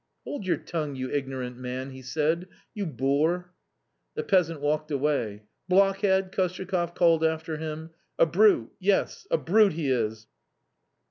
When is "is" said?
9.91-10.25